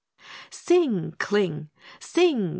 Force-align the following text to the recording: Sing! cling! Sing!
Sing! 0.49 1.11
cling! 1.19 1.69
Sing! 1.99 2.49